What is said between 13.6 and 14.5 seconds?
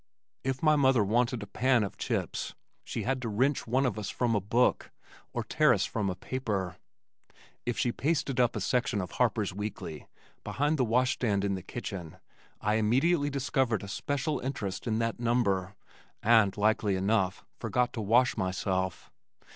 a special